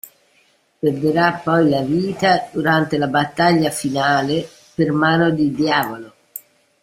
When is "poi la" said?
1.43-1.81